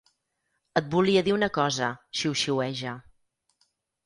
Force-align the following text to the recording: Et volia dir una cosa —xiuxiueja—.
Et 0.81 0.87
volia 0.95 1.23
dir 1.27 1.35
una 1.35 1.49
cosa 1.57 1.91
—xiuxiueja—. 2.21 2.97